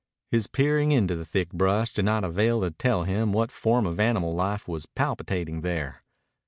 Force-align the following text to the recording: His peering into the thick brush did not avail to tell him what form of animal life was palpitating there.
His 0.31 0.47
peering 0.47 0.91
into 0.91 1.15
the 1.15 1.27
thick 1.27 1.53
brush 1.53 1.93
did 1.93 2.05
not 2.05 2.23
avail 2.23 2.61
to 2.61 2.71
tell 2.71 3.03
him 3.03 3.31
what 3.33 3.51
form 3.51 3.85
of 3.85 3.99
animal 3.99 4.33
life 4.33 4.67
was 4.67 4.87
palpitating 4.87 5.61
there. 5.61 6.01